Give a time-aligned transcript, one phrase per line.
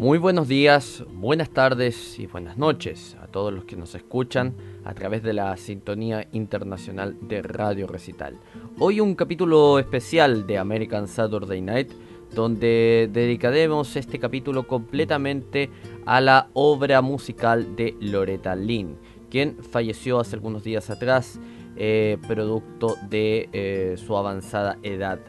[0.00, 4.94] Muy buenos días, buenas tardes y buenas noches a todos los que nos escuchan a
[4.94, 8.38] través de la sintonía internacional de Radio Recital.
[8.78, 11.90] Hoy un capítulo especial de American Saturday Night
[12.34, 15.68] donde dedicaremos este capítulo completamente
[16.06, 18.96] a la obra musical de Loretta Lynn,
[19.28, 21.38] quien falleció hace algunos días atrás,
[21.76, 25.20] eh, producto de eh, su avanzada edad.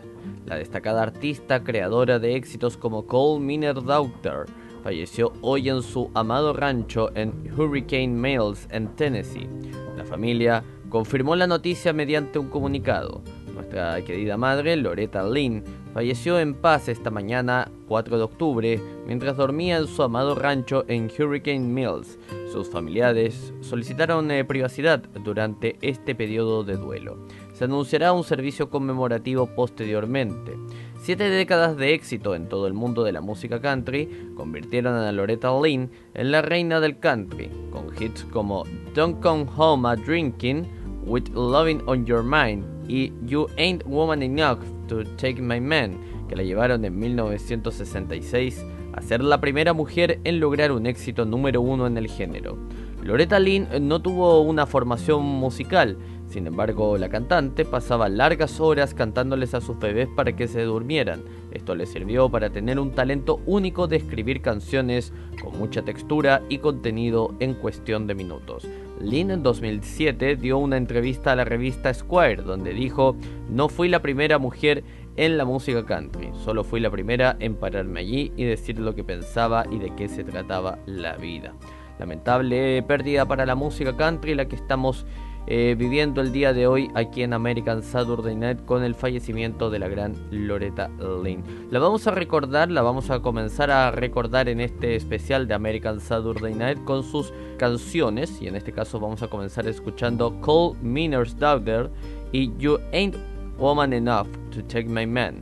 [0.46, 4.48] La destacada artista, creadora de éxitos como Coal Miner Doctor,
[4.82, 9.48] falleció hoy en su amado rancho en Hurricane Mills, en Tennessee.
[9.96, 13.22] La familia confirmó la noticia mediante un comunicado.
[13.54, 15.64] Nuestra querida madre, Loretta Lynn,
[15.94, 21.10] falleció en paz esta mañana 4 de octubre mientras dormía en su amado rancho en
[21.10, 22.18] Hurricane Mills.
[22.52, 27.18] Sus familiares solicitaron eh, privacidad durante este periodo de duelo.
[27.62, 30.58] Se anunciará un servicio conmemorativo posteriormente.
[31.00, 35.52] Siete décadas de éxito en todo el mundo de la música country convirtieron a Loretta
[35.62, 38.64] Lynn en la reina del country, con hits como
[38.96, 40.66] Don't Come Home a Drinking,
[41.06, 46.36] With Loving on Your Mind y You Ain't Woman Enough to Take My Man, que
[46.36, 51.86] la llevaron en 1966 a ser la primera mujer en lograr un éxito número uno
[51.86, 52.58] en el género.
[53.04, 55.98] Loretta Lynn no tuvo una formación musical,
[56.32, 61.24] sin embargo, la cantante pasaba largas horas cantándoles a sus bebés para que se durmieran.
[61.52, 65.12] Esto le sirvió para tener un talento único de escribir canciones
[65.44, 68.66] con mucha textura y contenido en cuestión de minutos.
[69.02, 73.16] Lynn en 2007 dio una entrevista a la revista Squire donde dijo,
[73.50, 74.84] no fui la primera mujer
[75.18, 79.04] en la música country, solo fui la primera en pararme allí y decir lo que
[79.04, 81.54] pensaba y de qué se trataba la vida.
[82.00, 85.06] Lamentable pérdida para la música country la que estamos
[85.48, 89.80] eh, viviendo el día de hoy aquí en American Saturday Night con el fallecimiento de
[89.80, 90.90] la gran Loretta
[91.24, 91.44] Lynn.
[91.72, 96.00] La vamos a recordar, la vamos a comenzar a recordar en este especial de American
[96.00, 101.38] Saturday Night con sus canciones y en este caso vamos a comenzar escuchando Cole Miner's
[101.38, 101.90] Daughter
[102.32, 103.16] y You Ain't
[103.58, 105.42] Woman Enough to Take My Man.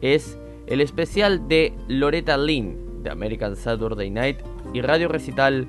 [0.00, 4.38] Es el especial de Loretta Lynn de American Saturday Night
[4.72, 5.66] y Radio Recital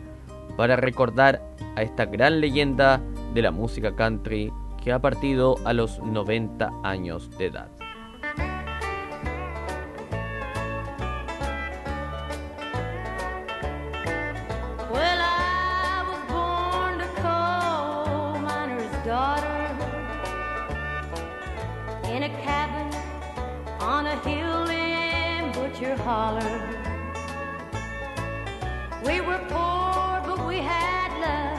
[0.56, 1.42] para recordar
[1.76, 3.02] a esta gran leyenda
[3.34, 4.52] de la música country
[4.84, 7.70] que ha partido a los 90 años de edad.
[26.04, 26.60] holler.
[29.06, 31.53] We were poor, but we had love.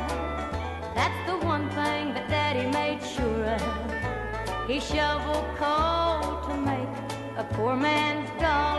[1.55, 4.69] One thing that Daddy made sure of.
[4.69, 6.95] He shoveled coal to make
[7.37, 8.74] a poor man's dollar.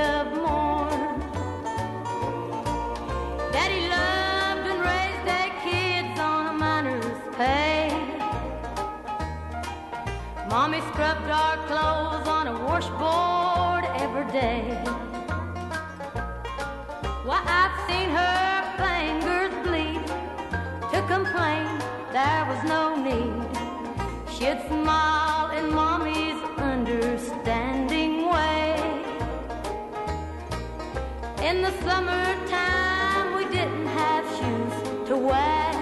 [0.00, 1.20] Of morn.
[3.52, 7.88] Daddy loved and raised their kids on a miner's pay.
[10.48, 14.62] Mommy scrubbed our clothes on a washboard every day.
[17.24, 18.46] Why, I've seen her
[18.82, 20.06] fingers bleed
[20.92, 21.66] to complain
[22.12, 23.48] there was no need.
[24.34, 26.29] She'd smile in Mommy's
[31.50, 35.72] In the summertime, we didn't have shoes to wear.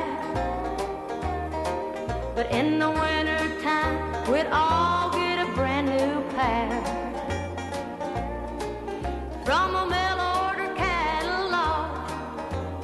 [2.34, 3.96] But in the wintertime,
[4.32, 6.70] we'd all get a brand new pair.
[9.44, 11.86] From a mail order catalog,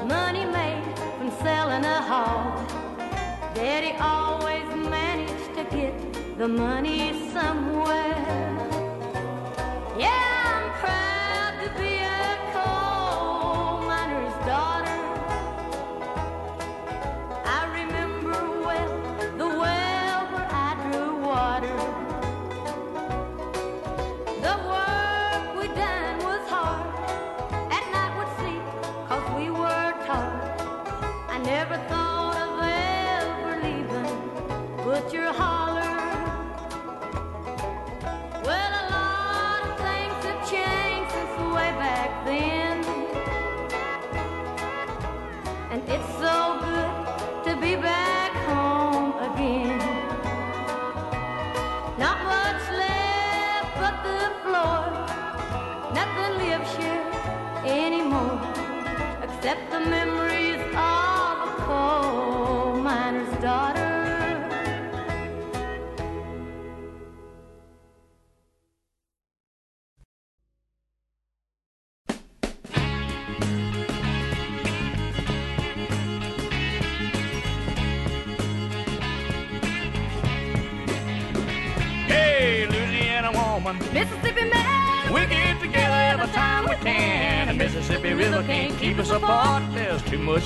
[0.06, 0.84] money made
[1.16, 2.68] from selling a hog.
[3.54, 5.94] Daddy always managed to get
[6.36, 7.73] the money somewhere.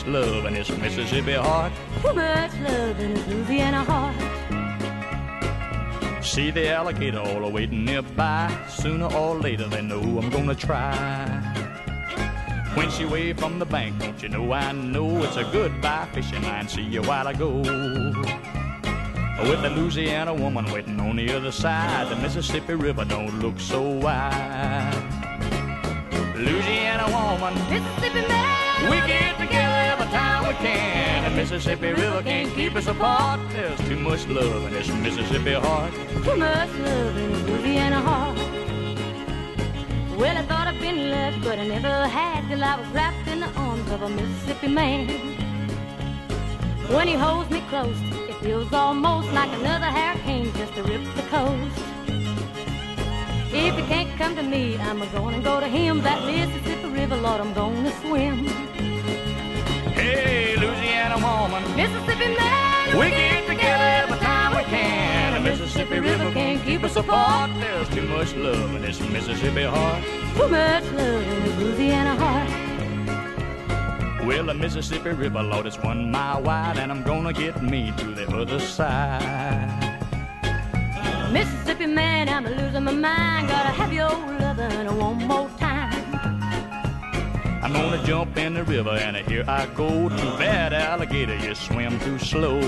[0.08, 1.72] Love in this Mississippi heart.
[2.02, 4.16] too much love in his Louisiana heart.
[6.24, 8.50] See the alligator all waiting nearby.
[8.68, 11.26] Sooner or later they know I'm gonna try.
[12.74, 16.42] When she waved from the bank, don't you know I know it's a goodbye fishing
[16.42, 16.68] line.
[16.68, 17.50] See you while I go.
[19.42, 23.82] With the Louisiana woman waiting on the other side, the Mississippi River don't look so
[23.82, 24.94] wide.
[26.34, 29.77] Louisiana woman, Mississippi man, we get together every time we
[30.58, 31.24] can.
[31.24, 33.40] The Mississippi River can't keep us apart.
[33.52, 35.92] There's too much love in this Mississippi heart.
[36.24, 38.38] too much love in his Louisiana heart.
[40.18, 43.40] Well, I thought I'd been left, but I never had till I was wrapped in
[43.40, 45.08] the arms of a Mississippi man.
[46.88, 47.96] When he holds me close,
[48.28, 51.78] it feels almost like another hurricane just to rip the coast.
[53.50, 56.02] If he can't come to me, I'm a gonna go to him.
[56.02, 58.87] That Mississippi River, Lord, I'm gonna swim.
[60.18, 65.34] Hey, Louisiana woman, Mississippi man, we get together every time we can.
[65.34, 67.52] The Mississippi River can't keep us apart.
[67.60, 70.02] There's too much love in this Mississippi heart.
[70.34, 72.50] Too much love in his Louisiana heart.
[74.26, 78.06] Well, the Mississippi River, Lord, it's one mile wide, and I'm gonna get me to
[78.06, 80.00] the other side.
[81.30, 83.48] Mississippi man, I'm losing my mind.
[83.48, 84.10] Gotta have your
[84.40, 85.67] lovin' one more time.
[87.68, 90.08] I'm gonna jump in the river, and here I go.
[90.08, 92.60] Too bad, alligator, you swim too slow.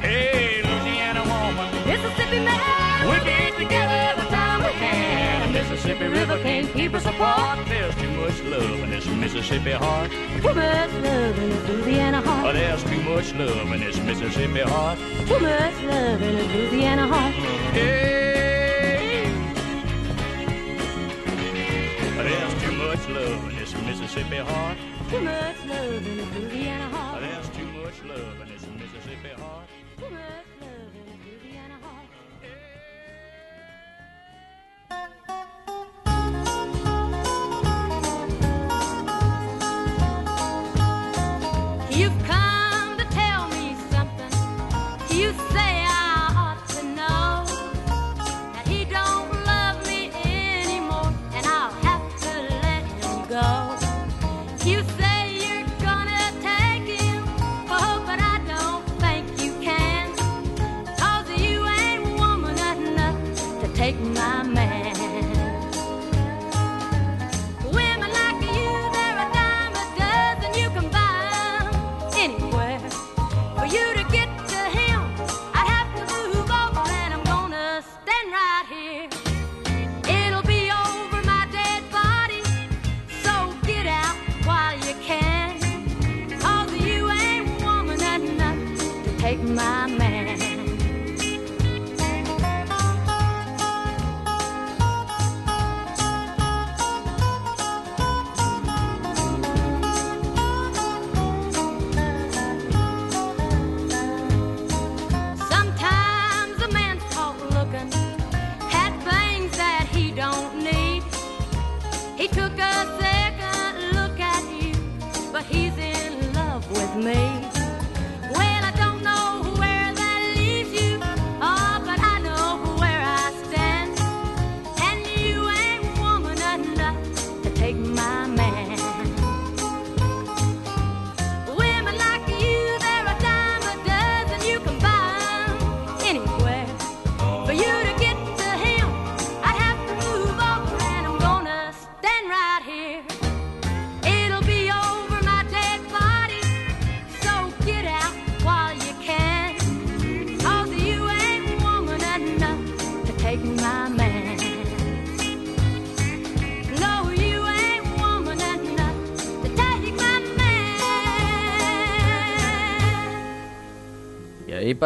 [0.00, 5.52] Hey, Louisiana woman, Mississippi man, we get together every time we can.
[5.52, 7.58] The Mississippi River can't keep us apart.
[7.66, 10.12] There's too much love in this Mississippi heart.
[10.12, 12.46] too much love in his Louisiana heart.
[12.46, 14.98] Oh, there's too much love in this Mississippi heart.
[15.26, 17.34] Too much love in his Louisiana heart.
[17.74, 19.32] Hey,
[22.16, 24.78] there's too much love in this Mississippi heart.
[25.10, 27.20] Too much love in his Louisiana heart.
[27.20, 29.68] There's too much love in this Mississippi heart.
[29.98, 30.67] Too much love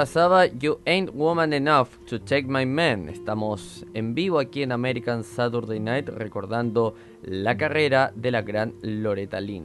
[0.03, 3.09] pasaba You Ain't Woman Enough to Take My Man.
[3.09, 9.41] Estamos en vivo aquí en American Saturday Night recordando la carrera de la gran Loretta
[9.41, 9.65] Lynn.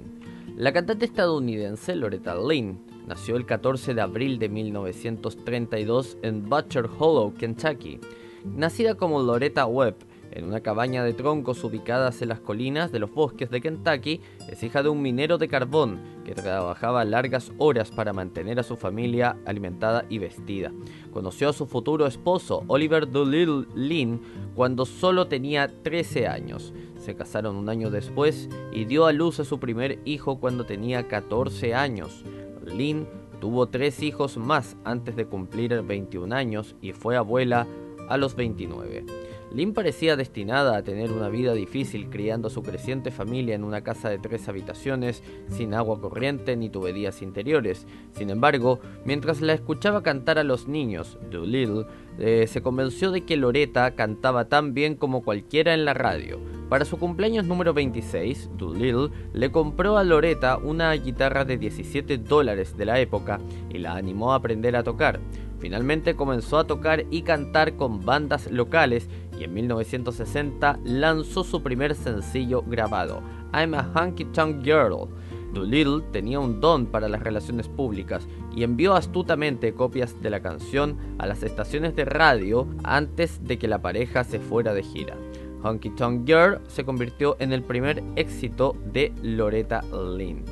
[0.56, 2.78] La cantante estadounidense Loretta Lynn
[3.08, 8.00] nació el 14 de abril de 1932 en Butcher Hollow, Kentucky.
[8.46, 9.96] Nacida como Loretta Webb
[10.38, 14.62] en una cabaña de troncos ubicadas en las colinas de los bosques de Kentucky, es
[14.62, 19.36] hija de un minero de carbón que trabajaba largas horas para mantener a su familia
[19.46, 20.72] alimentada y vestida.
[21.12, 24.22] Conoció a su futuro esposo, Oliver Doolittle Lynn,
[24.54, 26.72] cuando solo tenía 13 años.
[27.00, 31.08] Se casaron un año después y dio a luz a su primer hijo cuando tenía
[31.08, 32.24] 14 años.
[32.64, 33.08] Lynn
[33.42, 37.66] tuvo tres hijos más antes de cumplir 21 años y fue abuela
[38.08, 39.27] a los 29.
[39.58, 43.82] Lynn parecía destinada a tener una vida difícil criando a su creciente familia en una
[43.82, 47.88] casa de tres habitaciones, sin agua corriente ni tuberías interiores.
[48.12, 51.88] Sin embargo, mientras la escuchaba cantar a los niños, Doolittle
[52.20, 56.40] eh, se convenció de que Loretta cantaba tan bien como cualquiera en la radio.
[56.70, 62.78] Para su cumpleaños número 26, Doolittle le compró a Loretta una guitarra de 17 dólares
[62.78, 63.40] de la época
[63.72, 65.20] y la animó a aprender a tocar.
[65.60, 71.96] Finalmente comenzó a tocar y cantar con bandas locales y en 1960 lanzó su primer
[71.96, 73.22] sencillo grabado,
[73.54, 75.08] I'm a Hunky Tonk Girl.
[75.54, 80.98] Doolittle tenía un don para las relaciones públicas y envió astutamente copias de la canción
[81.18, 85.16] a las estaciones de radio antes de que la pareja se fuera de gira.
[85.64, 89.82] Honky Tonk Girl se convirtió en el primer éxito de Loretta
[90.16, 90.44] Lynn.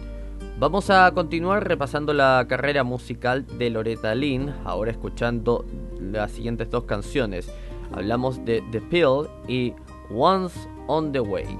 [0.57, 5.65] Vamos a continuar repasando la carrera musical de Loretta Lynn, ahora escuchando
[5.99, 7.51] las siguientes dos canciones.
[7.95, 9.73] Hablamos de The Pill y
[10.09, 11.57] Once on the Way.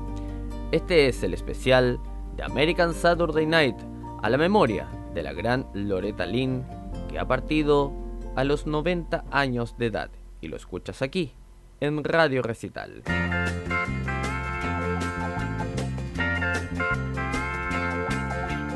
[0.71, 1.97] Este es el especial
[2.35, 3.77] de American Saturday Night
[4.21, 6.65] a la memoria de la gran Loretta Lynn
[7.09, 7.93] que ha partido
[8.35, 10.09] a los 90 años de edad
[10.41, 11.31] y lo escuchas aquí
[11.79, 13.03] en Radio Recital.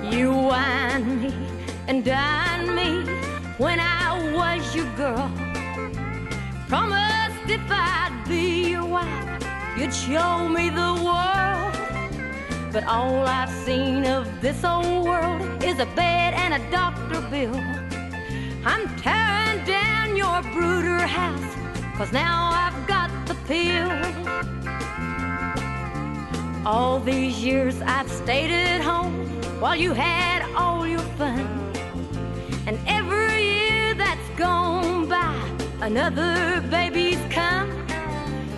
[0.09, 1.33] You wine me
[1.87, 3.03] and dine me
[3.57, 5.29] when I was your girl.
[6.67, 7.18] Promised
[7.51, 9.43] if I'd be your wife,
[9.77, 11.73] you'd show me the world.
[12.71, 17.55] But all I've seen of this old world is a bed and a doctor bill.
[18.65, 21.55] I'm tearing down your brooder house,
[21.97, 23.89] cause now I've got the pill.
[26.67, 29.25] All these years I've stayed at home
[29.59, 31.47] while you had all your fun.
[32.67, 32.77] And
[35.81, 37.69] another baby's come.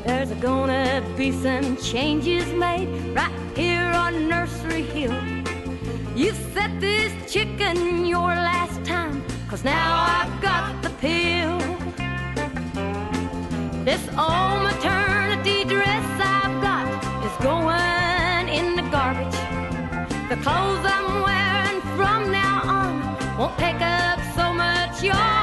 [0.06, 5.13] There's gonna be some changes made right here on Nursery Hill.
[6.16, 11.58] You set this chicken your last time, cause now I've got the pill.
[13.86, 16.88] This old maternity dress I've got
[17.25, 19.40] is going in the garbage.
[20.30, 25.40] The clothes I'm wearing from now on won't take up so much yardage.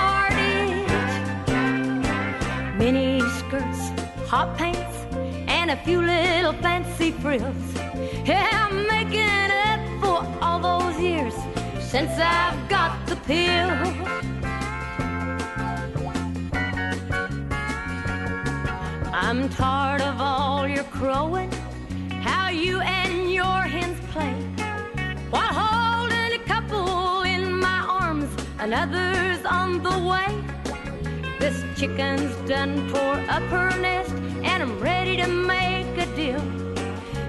[4.29, 5.07] Hot pants,
[5.49, 7.75] and a few little fancy frills.
[8.27, 11.35] Yeah, I'm making up for all those years
[11.81, 13.71] since I've got the pill.
[19.15, 21.51] I'm tired of all your crowing,
[22.21, 24.35] how you and your hens play.
[25.31, 30.58] While holding a couple in my arms, another's on the way.
[31.39, 36.41] This chicken's done tore up her nest, and I'm ready to make a deal.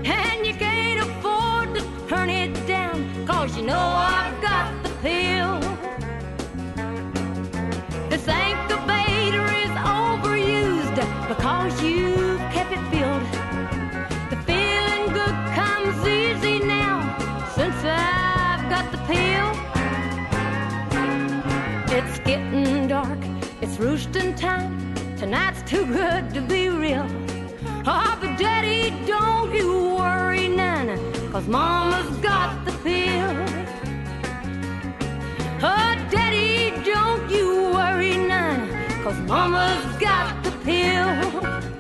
[0.03, 5.59] And you can't afford to turn it down, cause you know I've got the pill.
[8.09, 10.97] This incubator is overused
[11.27, 13.23] because you've kept it filled.
[14.31, 16.97] The feeling good comes easy now
[17.55, 19.49] since I've got the pill.
[21.95, 23.19] It's getting dark,
[23.79, 24.93] roosting time.
[25.15, 27.07] Tonight's too good to be real.
[27.87, 30.99] Oh, but Daddy, don't you worry none,
[31.31, 33.31] cause Mama's got the pill.
[35.63, 38.69] Oh, Daddy, don't you worry none,
[39.01, 41.78] cause Mama's got the pill.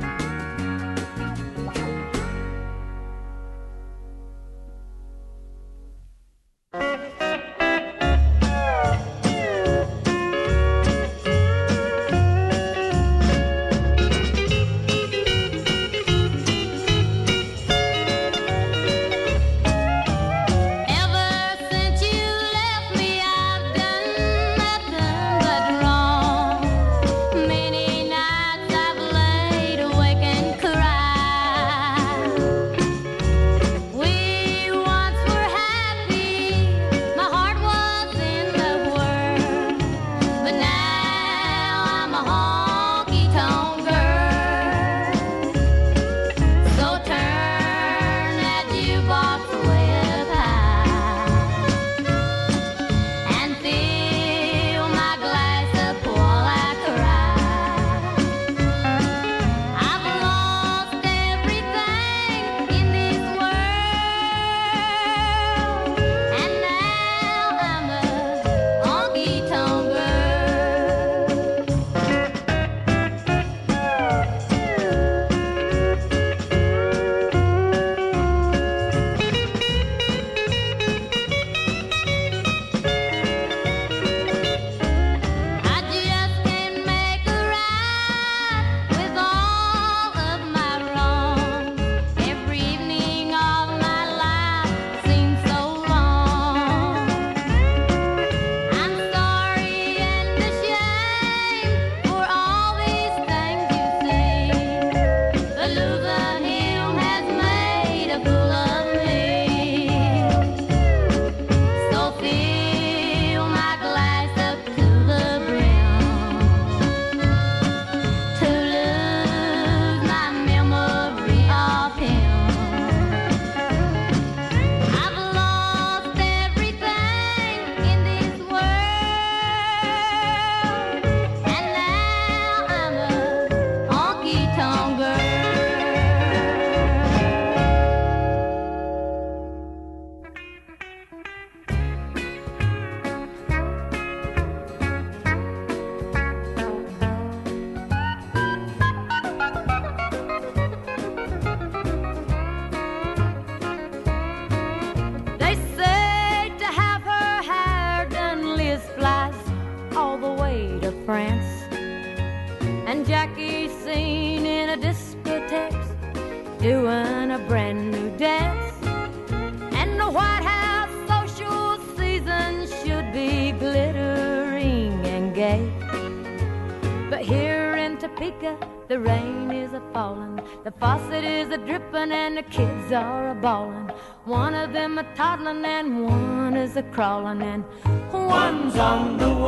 [186.99, 187.63] Crawling, and
[188.11, 189.38] one's on the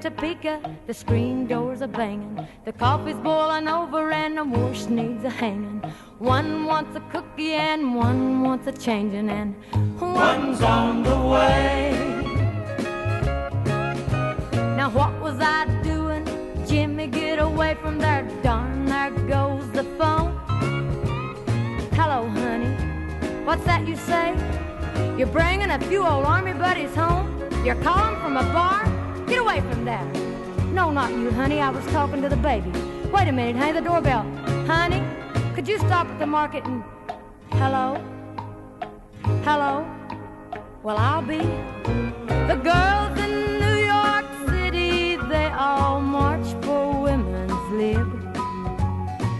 [0.00, 5.28] Topeka, the screen doors are banging, the coffee's boiling over, and the wash needs a
[5.28, 5.82] hanging.
[6.18, 9.54] One wants a cookie and one wants a changing, and
[10.00, 11.92] one's on the way.
[14.74, 16.24] Now what was I doing?
[16.66, 18.22] Jimmy, get away from there.
[18.42, 20.32] Darn, there goes the phone.
[21.92, 22.74] Hello, honey.
[23.44, 24.34] What's that you say?
[25.18, 27.26] You're bringing a few old army buddies home?
[27.66, 28.99] You're calling from a bar?
[29.30, 30.04] Get away from there.
[30.72, 31.60] No, not you, honey.
[31.60, 32.72] I was talking to the baby.
[33.12, 33.70] Wait a minute, honey.
[33.70, 34.24] The doorbell.
[34.66, 35.04] Honey,
[35.54, 36.82] could you stop at the market and.
[37.52, 38.02] Hello?
[39.44, 39.86] Hello?
[40.82, 41.38] Well, I'll be.
[42.48, 48.08] The girls in New York City, they all march for women's lib.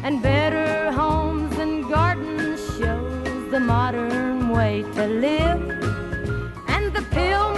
[0.05, 5.62] And better homes and gardens shows the modern way to live.
[6.68, 7.50] And the pill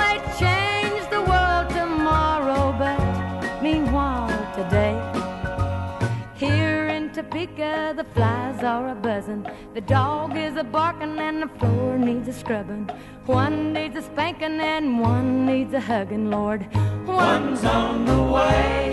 [7.72, 12.28] Topeka, the flies are a buzzing, the dog is a barking, and the floor needs
[12.28, 12.88] a scrubbing.
[13.26, 16.66] One needs a spanking, and one needs a hugging, Lord.
[17.06, 18.92] One's on the way.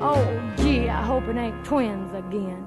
[0.00, 0.24] Oh,
[0.58, 2.64] gee, I hope it ain't twins again.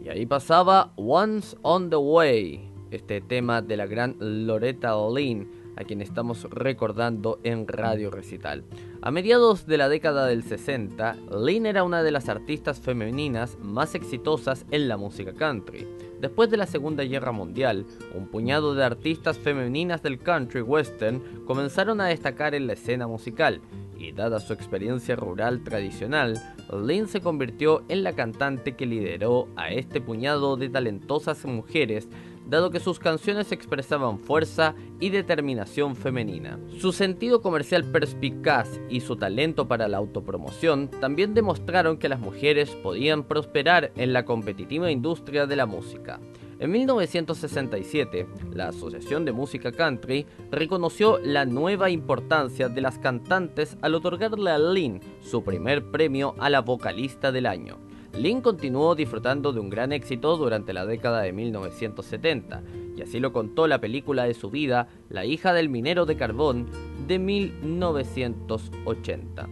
[0.00, 5.46] Y ahí pasaba Once on the Way, este tema de la gran Loretta Lynn,
[5.78, 8.64] a quien estamos recordando en Radio Recital.
[9.00, 13.94] A mediados de la década del 60, Lynn era una de las artistas femeninas más
[13.94, 15.86] exitosas en la música country.
[16.20, 22.00] Después de la Segunda Guerra Mundial, un puñado de artistas femeninas del country western comenzaron
[22.00, 23.60] a destacar en la escena musical,
[23.96, 26.40] y dada su experiencia rural tradicional,
[26.72, 32.08] Lynn se convirtió en la cantante que lideró a este puñado de talentosas mujeres
[32.48, 36.58] dado que sus canciones expresaban fuerza y determinación femenina.
[36.78, 42.70] Su sentido comercial perspicaz y su talento para la autopromoción también demostraron que las mujeres
[42.82, 46.20] podían prosperar en la competitiva industria de la música.
[46.58, 53.94] En 1967, la Asociación de Música Country reconoció la nueva importancia de las cantantes al
[53.94, 57.87] otorgarle a Lynn su primer premio a la vocalista del año.
[58.14, 62.62] Lynn continuó disfrutando de un gran éxito durante la década de 1970,
[62.96, 66.66] y así lo contó la película de su vida, La hija del minero de carbón,
[67.06, 69.48] de 1980.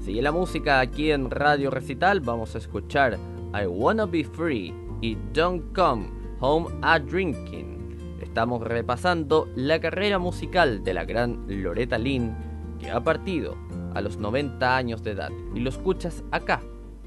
[0.00, 3.16] Sigue la música aquí en Radio Recital, vamos a escuchar
[3.54, 8.18] I Wanna Be Free y Don't Come Home a Drinking.
[8.20, 12.34] Estamos repasando la carrera musical de la gran Loretta Lynn,
[12.80, 13.54] que ha partido
[13.94, 16.60] a los 90 años de edad, y lo escuchas acá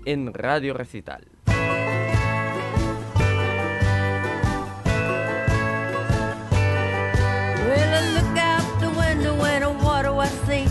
[0.06, 1.26] en Radio Recital.
[7.68, 10.66] Well, I look out the window and what do I see?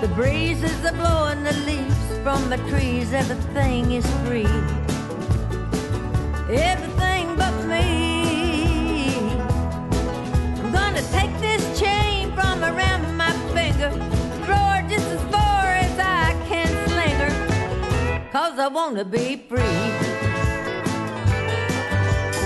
[0.00, 3.12] The breezes are blowing the leaves from the trees.
[3.12, 4.46] Everything is free.
[6.48, 7.05] Everything
[18.66, 19.62] I wanna be free.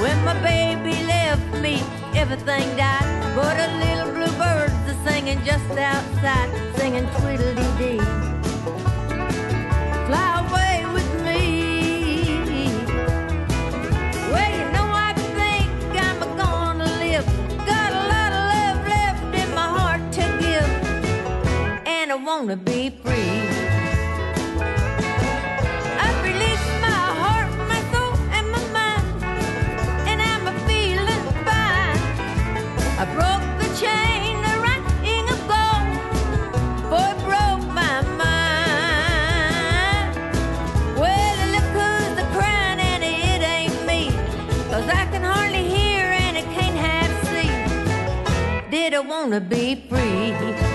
[0.02, 1.82] When my baby left me,
[2.14, 3.08] everything died.
[3.34, 8.00] But a little blue birds are singing just outside, singing tweedledee.
[10.08, 11.40] Fly away with me.
[14.30, 15.70] Well, you know I think
[16.04, 17.24] I'm gonna live.
[17.64, 20.68] Got a lot of love left in my heart to give,
[21.86, 23.59] and I wanna be free.
[49.02, 50.69] Wanna be free?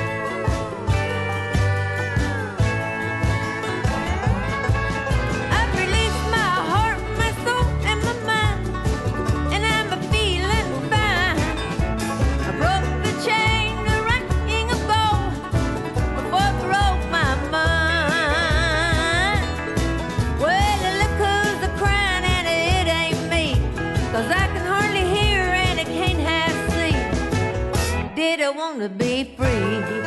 [28.85, 30.04] to be free.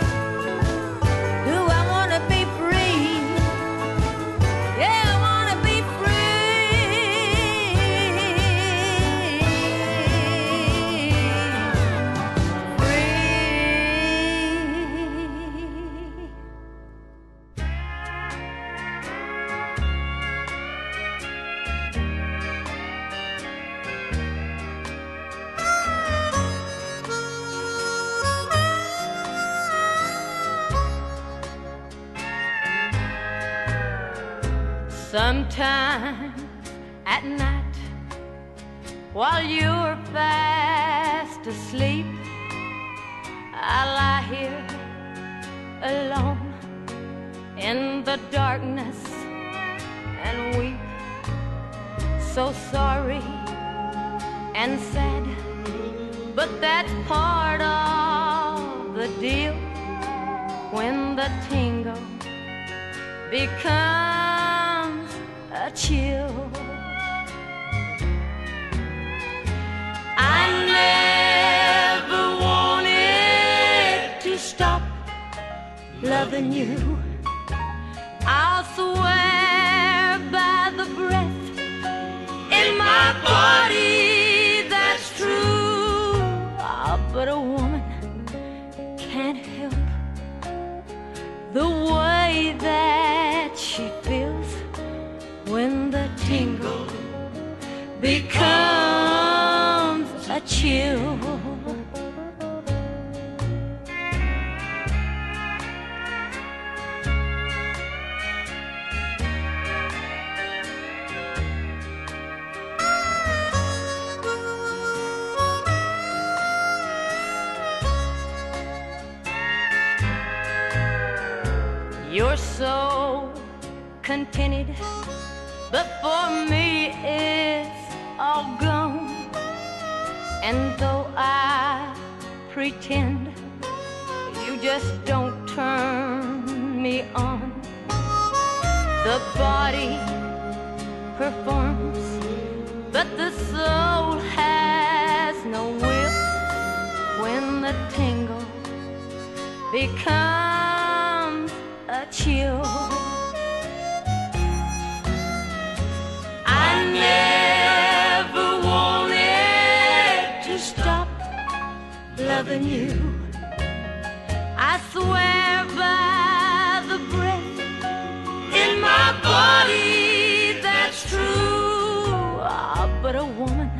[173.09, 173.71] but a woman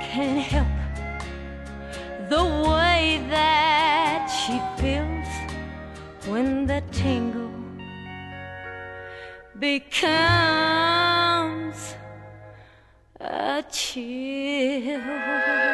[0.00, 0.68] can't help
[2.28, 5.26] the way that she feels
[6.28, 7.50] when the tingle
[9.58, 10.06] becomes
[13.20, 15.67] a chill.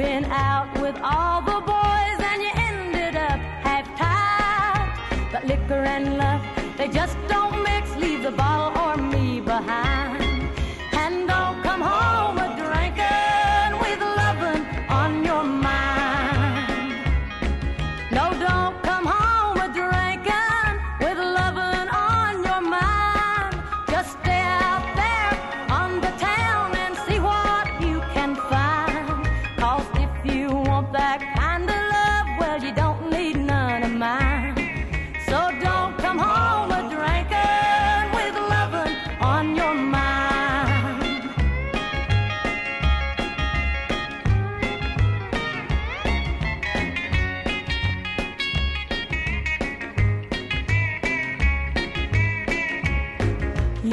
[0.00, 4.88] been out with all the boys and you ended up half tied.
[5.30, 6.40] But liquor and love,
[6.78, 7.94] they just don't mix.
[7.96, 9.89] Leave the bottle or me behind.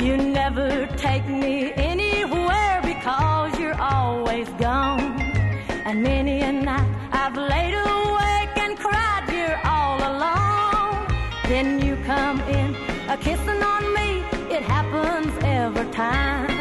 [0.08, 5.20] You never take me anywhere because you're always gone.
[5.84, 11.06] And many a night I've laid awake and cried, you're all alone.
[11.50, 12.74] Then you come in,
[13.10, 16.57] a kissing on me, it happens every time.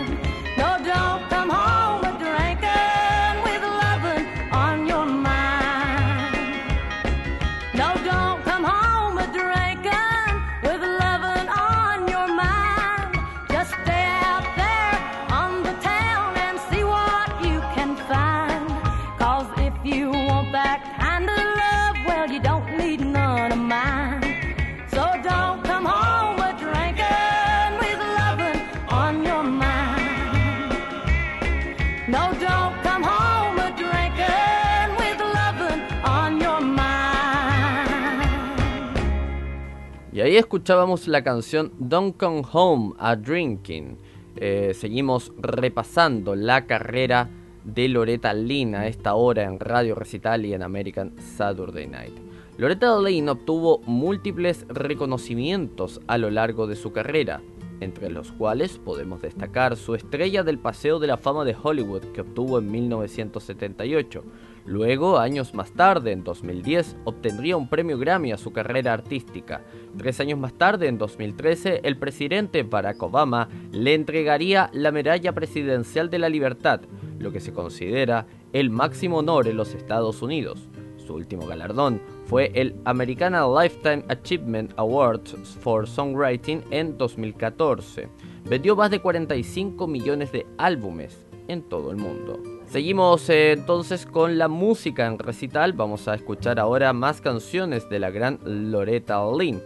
[40.37, 43.96] Escuchábamos la canción Don't Come Home a Drinking.
[44.37, 47.31] Eh, seguimos repasando la carrera
[47.64, 52.12] de Loretta Lynn a esta hora en Radio Recital y en American Saturday Night.
[52.59, 57.40] Loretta Lynn obtuvo múltiples reconocimientos a lo largo de su carrera,
[57.81, 62.20] entre los cuales podemos destacar su estrella del Paseo de la Fama de Hollywood que
[62.20, 64.22] obtuvo en 1978
[64.67, 69.63] Luego, años más tarde, en 2010, obtendría un premio Grammy a su carrera artística.
[69.97, 76.11] Tres años más tarde, en 2013, el presidente Barack Obama le entregaría la Medalla Presidencial
[76.11, 76.81] de la Libertad,
[77.21, 80.69] lo que se considera el máximo honor en los Estados Unidos.
[80.97, 85.29] Su último galardón fue el Americana Lifetime Achievement Award
[85.61, 88.09] for Songwriting en 2014.
[88.45, 92.56] Vendió más de 45 millones de álbumes en todo el mundo.
[92.69, 95.73] Seguimos eh, entonces con la música en recital.
[95.73, 99.63] Vamos a escuchar ahora más canciones de la gran Loretta Lynn.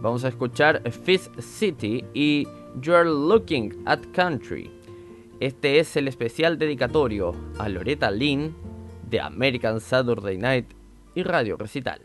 [0.00, 2.46] Vamos a escuchar Fist City y
[2.80, 4.70] You're Looking at Country.
[5.40, 8.54] Este es el especial dedicatorio a Loretta Lynn
[9.10, 10.66] de American Saturday Night
[11.14, 12.00] y Radio Recital.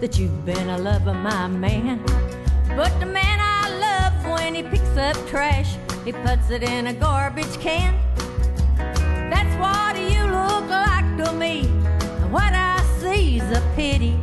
[0.00, 2.00] That you've been a lover, my man.
[2.76, 6.92] But the man I love, when he picks up trash, he puts it in a
[6.92, 7.98] garbage can.
[9.30, 11.66] That's what you look like to me.
[12.22, 14.16] And what I see's a pity.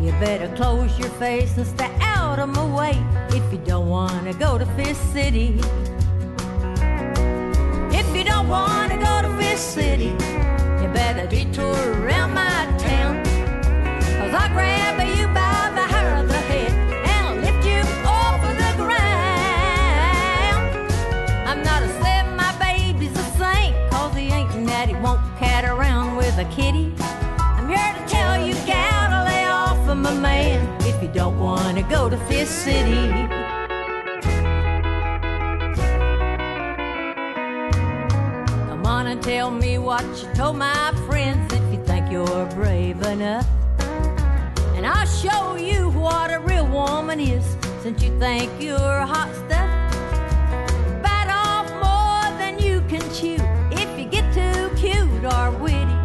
[0.00, 4.34] You better close your face and stay out of my way if you don't wanna
[4.34, 5.58] go to Fist City.
[7.90, 10.12] If you don't wanna go to Fist City,
[10.82, 13.25] you better detour around my town.
[14.38, 16.70] I'll grab you by the hair of the head
[17.14, 19.06] and lift you off of the ground.
[21.48, 21.88] I'm not a
[22.36, 24.52] my baby's a saint, cause he ain't
[25.00, 26.92] won't cat around with a kitty.
[26.98, 31.38] I'm here to tell you, gal, to lay off of my man if you don't
[31.38, 33.08] wanna go to Fist City.
[38.68, 43.00] Come on and tell me what you told my friends if you think you're brave
[43.00, 43.46] enough.
[45.22, 49.70] Show you what a real woman is since you think you're hot stuff.
[51.02, 53.38] Bite off more than you can chew
[53.72, 55.96] if you get too cute or witty.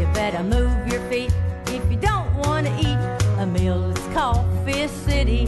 [0.00, 1.30] You better move your feet
[1.66, 2.98] if you don't want to eat
[3.38, 5.46] a meal that's called Fist City.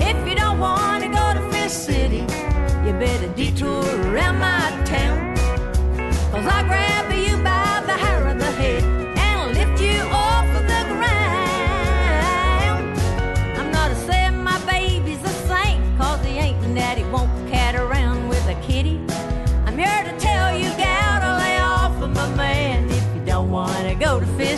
[0.00, 2.24] If you don't want to go to Fist City,
[2.86, 5.36] you better detour around my town.
[6.32, 7.61] Cause I'll grab you by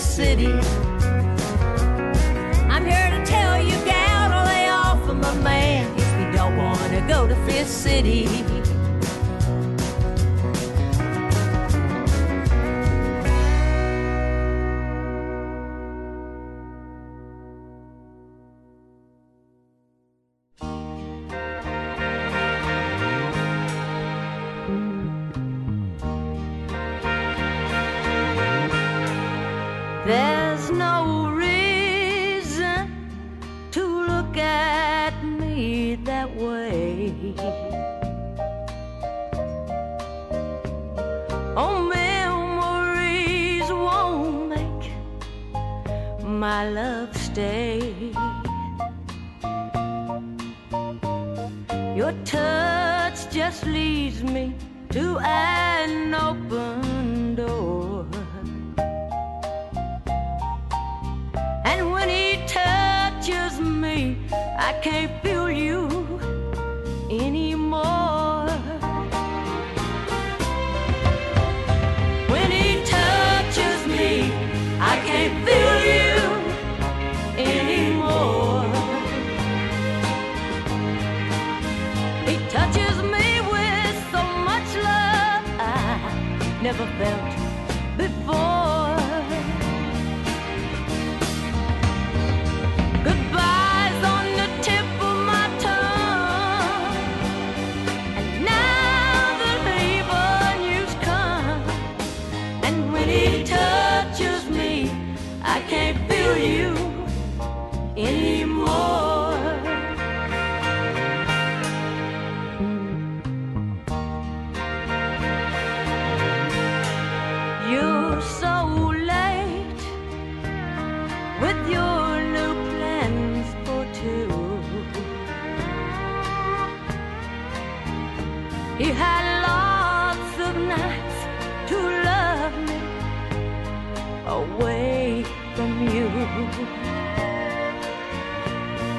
[0.05, 0.53] City.
[2.69, 6.57] I'm here to tell you, gal, to lay off of my man if you don't
[6.57, 8.64] wanna go to Fist City.
[30.07, 33.09] There's no reason
[33.71, 37.15] to look at me that way.
[41.57, 44.93] Oh, memories won't make
[46.23, 47.84] my love stay.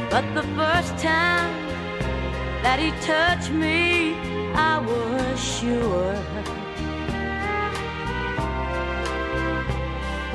[0.09, 1.51] But the first time
[2.63, 4.15] that he touched me,
[4.53, 6.15] I was sure.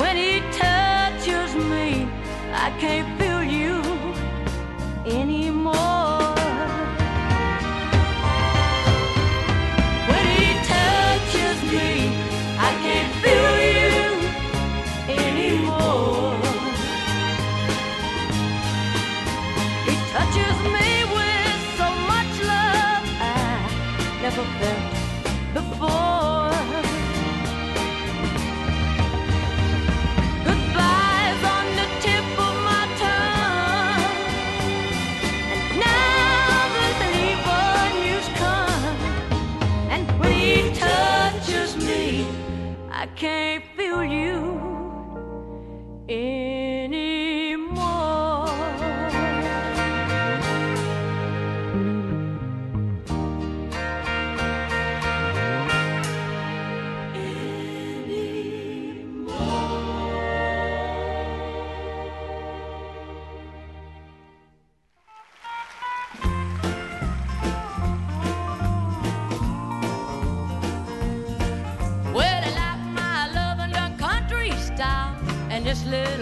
[0.00, 2.08] When he touches me,
[2.52, 3.82] I can't feel you
[5.06, 5.99] anymore.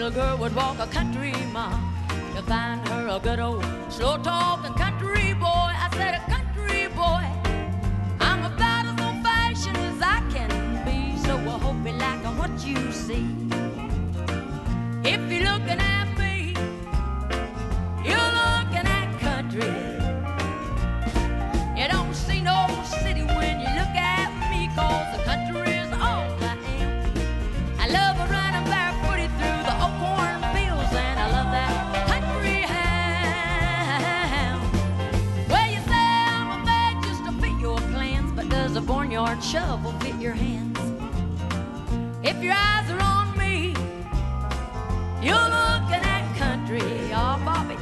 [0.09, 1.79] Little girl would walk a country mile
[2.35, 5.45] to find her a good old slow talking country boy.
[5.47, 7.25] I said, a country boy.
[8.19, 10.49] I'm about as old fashioned as I can
[10.85, 11.17] be.
[11.19, 13.48] So I hope you like what you see.
[39.41, 40.77] Shovel fit your hands?
[42.23, 43.73] If your eyes are on me,
[45.21, 46.81] you're looking at country,
[47.13, 47.75] oh, Bobby.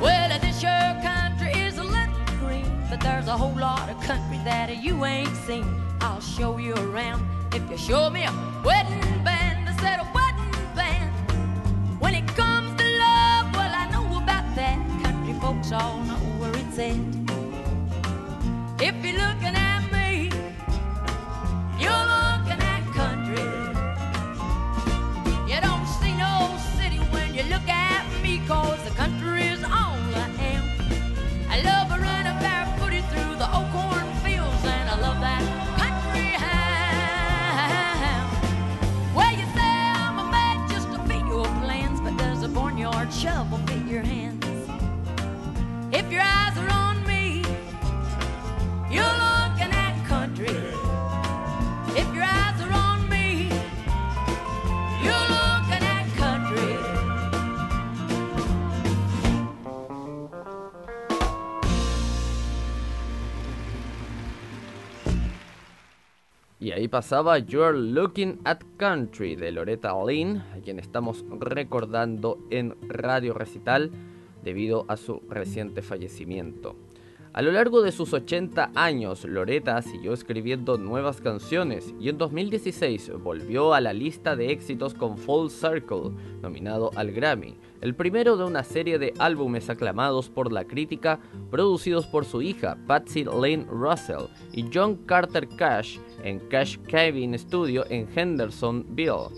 [0.00, 0.72] Well, this your
[1.02, 5.36] country is a little green, but there's a whole lot of country that you ain't
[5.46, 5.82] seen.
[6.00, 8.32] I'll show you around if you show me a
[8.64, 9.03] wedding
[66.84, 73.32] ahí pasaba You're Looking at Country de Loretta Lynn, a quien estamos recordando en Radio
[73.32, 73.90] Recital
[74.42, 76.76] debido a su reciente fallecimiento.
[77.32, 83.12] A lo largo de sus 80 años, Loretta siguió escribiendo nuevas canciones y en 2016
[83.18, 86.12] volvió a la lista de éxitos con Full Circle,
[86.42, 91.18] nominado al Grammy, el primero de una serie de álbumes aclamados por la crítica,
[91.50, 97.84] producidos por su hija Patsy Lane Russell y John Carter Cash en Cash Cabin Studio
[97.88, 99.28] en Hendersonville.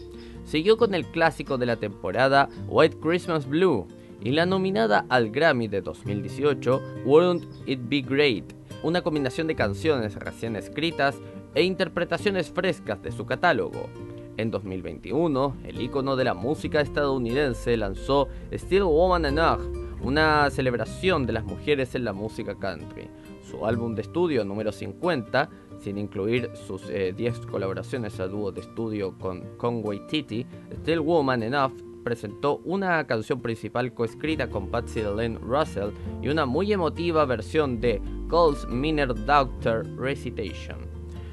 [0.44, 3.86] Siguió con el clásico de la temporada White Christmas Blue,
[4.20, 8.44] y la nominada al Grammy de 2018, Wouldn't It Be Great,
[8.82, 11.20] una combinación de canciones recién escritas
[11.54, 13.88] e interpretaciones frescas de su catálogo.
[14.36, 19.62] En 2021, el ícono de la música estadounidense lanzó Still Woman Enough,
[20.02, 23.08] una celebración de las mujeres en la música country.
[23.50, 25.48] Su álbum de estudio número 50,
[25.80, 30.46] sin incluir sus eh, 10 colaboraciones a dúo de estudio con Conway Titty,
[30.82, 31.72] Still Woman Enough
[32.06, 35.90] presentó una canción principal coescrita con Patsy Lane Russell
[36.22, 40.78] y una muy emotiva versión de Cole's Minor Doctor Recitation.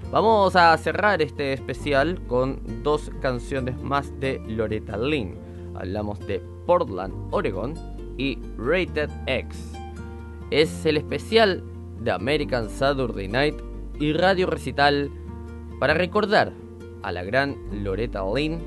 [0.09, 5.37] Vamos a cerrar este especial con dos canciones más de Loretta Lynn.
[5.75, 7.75] Hablamos de Portland, Oregon
[8.17, 9.73] y Rated X.
[10.49, 11.63] Es el especial
[11.99, 13.55] de American Saturday Night
[13.99, 15.11] y Radio Recital
[15.79, 16.53] para recordar
[17.01, 18.61] a la gran Loretta Lynn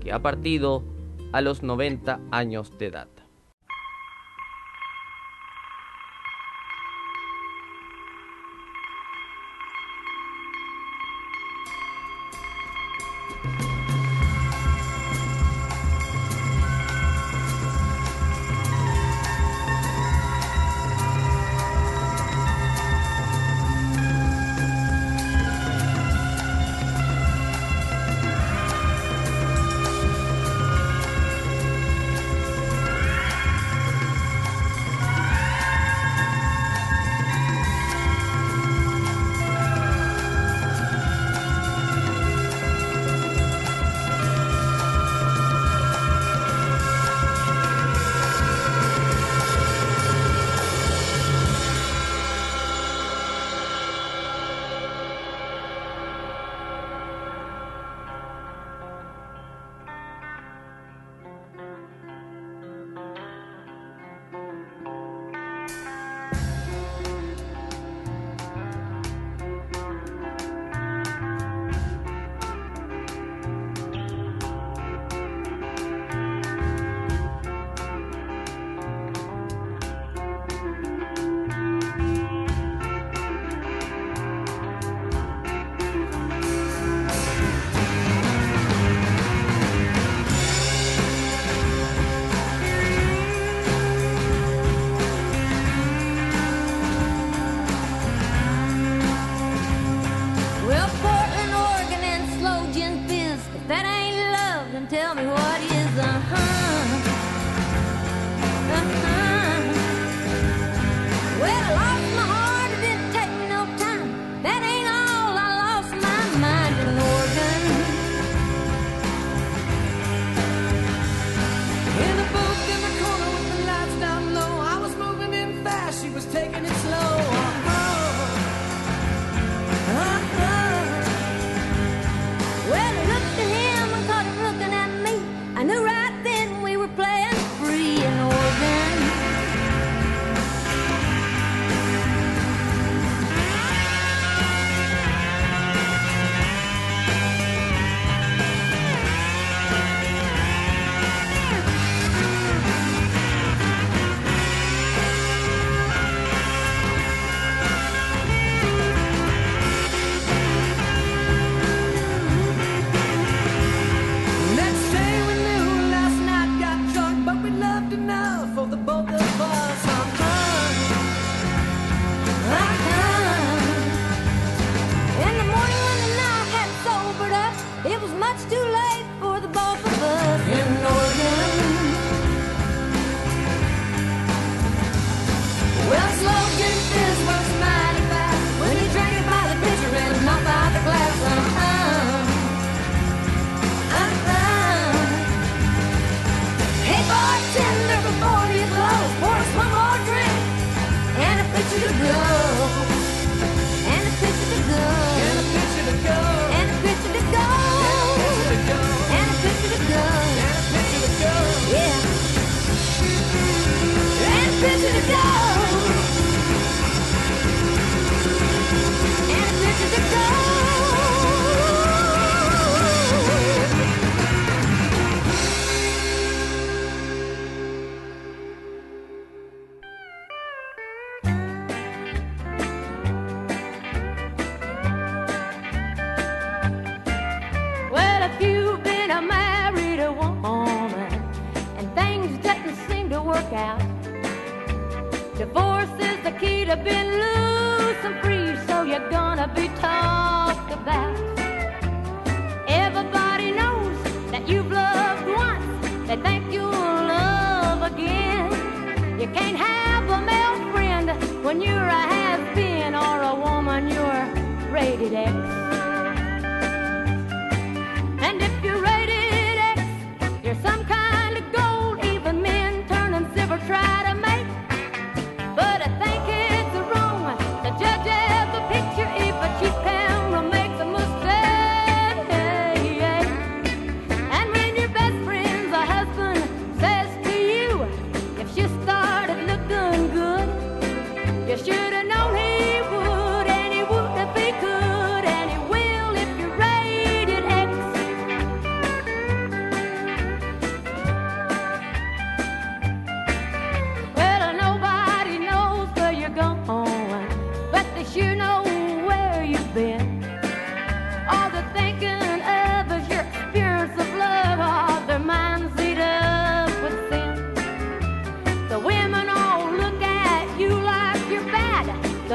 [0.00, 0.82] que ha partido
[1.32, 3.08] a los 90 años de edad.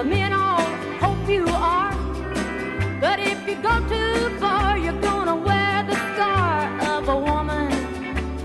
[0.03, 0.61] Men all
[0.99, 1.93] hope you are.
[2.99, 7.71] But if you go too far, you're gonna wear the scar of a woman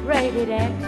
[0.06, 0.87] rated X.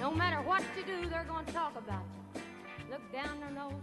[0.00, 2.04] No matter what you do, they're going to talk about
[2.34, 2.40] you.
[2.90, 3.76] Look down their noses.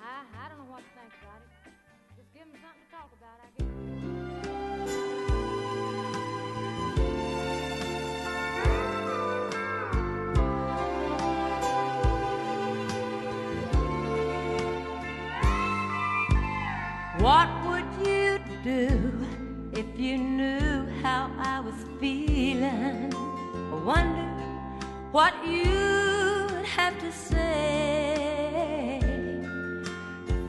[0.00, 1.50] I, I don't know what to think about it.
[2.16, 3.68] Just give them something to talk about, I guess.
[17.20, 18.88] What would you do
[19.74, 23.12] if you knew how I was feeling?
[23.84, 24.22] Wonder
[25.12, 28.98] what you'd have to say.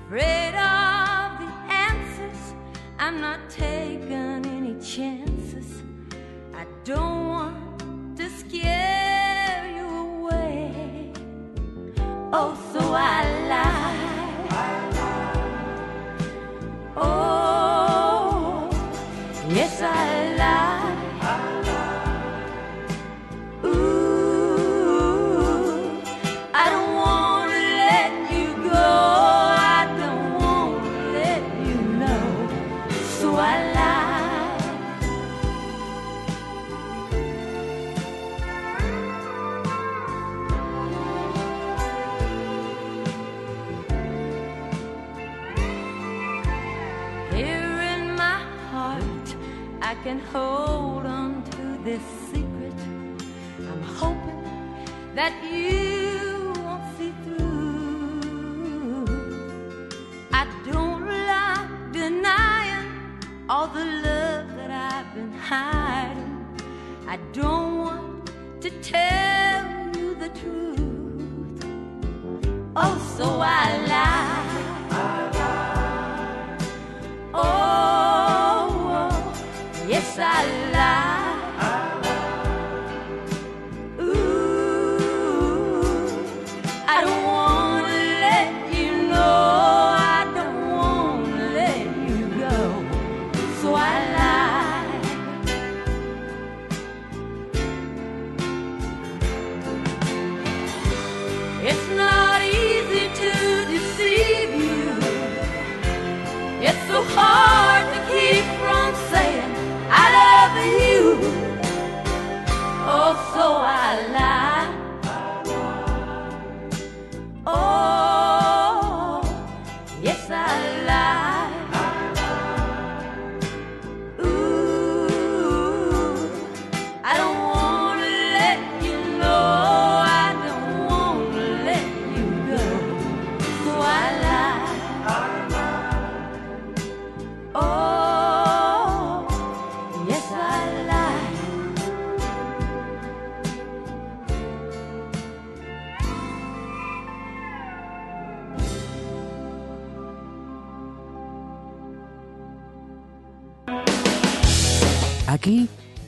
[0.08, 2.54] Afraid of the answers,
[2.98, 5.84] I'm not taking any chances.
[6.54, 7.25] I don't